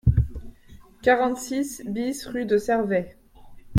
quarante-six 1.03 1.83
BIS 1.85 2.25
rue 2.25 2.45
de 2.45 2.57
Cervet 2.57 3.15